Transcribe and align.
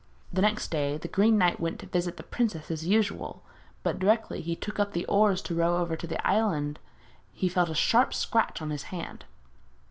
The 0.33 0.41
next 0.41 0.71
day 0.71 0.97
the 0.97 1.07
Green 1.07 1.37
Knight 1.37 1.59
went 1.59 1.77
to 1.81 1.85
visit 1.85 2.17
the 2.17 2.23
princess 2.23 2.71
as 2.71 2.87
usual; 2.87 3.43
but 3.83 3.99
directly 3.99 4.41
he 4.41 4.55
took 4.55 4.79
up 4.79 4.93
the 4.93 5.05
oars 5.05 5.43
to 5.43 5.53
row 5.53 5.77
over 5.77 5.95
to 5.95 6.07
the 6.07 6.25
island 6.27 6.79
he 7.31 7.47
felt 7.47 7.69
a 7.69 7.75
sharp 7.75 8.11
scratch 8.11 8.63
on 8.63 8.71
his 8.71 8.85
hand. 8.89 9.25